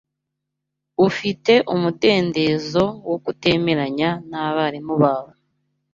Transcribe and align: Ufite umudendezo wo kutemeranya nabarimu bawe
Ufite 1.07 1.53
umudendezo 1.73 2.83
wo 3.09 3.17
kutemeranya 3.23 4.09
nabarimu 4.29 4.93
bawe 5.03 5.33